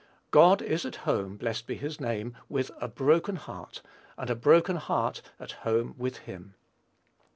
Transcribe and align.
God 0.31 0.63
is 0.63 0.83
at 0.83 0.95
home, 1.05 1.37
blessed 1.37 1.67
be 1.67 1.75
his 1.75 1.99
name, 2.01 2.35
with 2.49 2.71
a 2.79 2.87
broken 2.87 3.35
heart, 3.35 3.83
and 4.17 4.31
a 4.31 4.35
broken 4.35 4.77
heart 4.77 5.21
at 5.39 5.51
home 5.61 5.93
with 5.95 6.17
him. 6.25 6.55